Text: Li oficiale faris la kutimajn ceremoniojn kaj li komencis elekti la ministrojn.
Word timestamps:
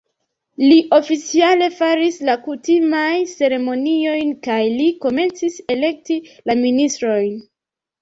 Li 0.61 0.77
oficiale 0.95 1.67
faris 1.81 2.17
la 2.31 2.35
kutimajn 2.47 3.29
ceremoniojn 3.35 4.35
kaj 4.51 4.59
li 4.81 4.91
komencis 5.07 5.63
elekti 5.79 6.23
la 6.37 6.61
ministrojn. 6.67 7.35